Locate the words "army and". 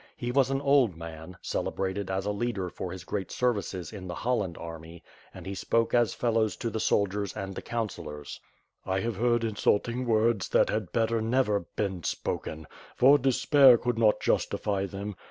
4.57-5.45